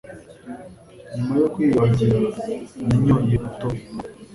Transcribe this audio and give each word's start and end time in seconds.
Nyuma 1.13 1.33
yo 1.41 1.47
kwiyuhagira, 1.53 2.17
nanyoye 2.87 3.35
umutobe. 3.37 3.79